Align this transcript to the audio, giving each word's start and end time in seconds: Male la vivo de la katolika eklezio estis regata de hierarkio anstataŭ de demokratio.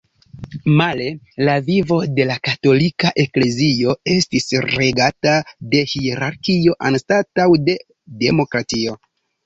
Male 0.77 1.09
la 1.49 1.57
vivo 1.67 1.97
de 2.21 2.25
la 2.31 2.37
katolika 2.47 3.13
eklezio 3.25 3.95
estis 4.17 4.51
regata 4.67 5.39
de 5.77 5.87
hierarkio 5.95 6.79
anstataŭ 6.93 7.51
de 7.71 7.81
demokratio. 8.29 9.03